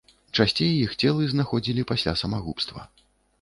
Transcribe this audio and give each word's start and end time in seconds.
Часцей 0.37 0.71
іх 0.85 0.95
целы 1.03 1.27
знаходзілі 1.33 1.85
пасля 1.93 2.17
самагубства. 2.23 2.89